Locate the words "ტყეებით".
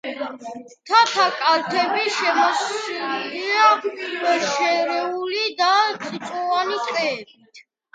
6.87-7.69